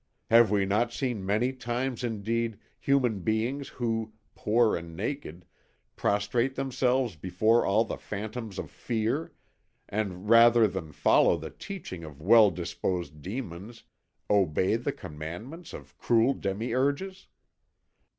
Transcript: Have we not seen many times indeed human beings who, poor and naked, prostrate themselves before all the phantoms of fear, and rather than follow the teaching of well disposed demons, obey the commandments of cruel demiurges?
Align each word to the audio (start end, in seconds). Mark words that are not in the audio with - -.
Have 0.31 0.49
we 0.49 0.65
not 0.65 0.91
seen 0.91 1.23
many 1.23 1.53
times 1.53 2.03
indeed 2.03 2.57
human 2.79 3.19
beings 3.19 3.67
who, 3.67 4.13
poor 4.33 4.75
and 4.75 4.95
naked, 4.97 5.45
prostrate 5.95 6.55
themselves 6.55 7.15
before 7.15 7.67
all 7.67 7.85
the 7.85 7.97
phantoms 7.99 8.57
of 8.57 8.71
fear, 8.71 9.31
and 9.87 10.27
rather 10.27 10.67
than 10.67 10.91
follow 10.91 11.37
the 11.37 11.51
teaching 11.51 12.03
of 12.03 12.19
well 12.19 12.49
disposed 12.49 13.21
demons, 13.21 13.83
obey 14.27 14.75
the 14.75 14.91
commandments 14.91 15.71
of 15.71 15.95
cruel 15.99 16.33
demiurges? 16.33 17.27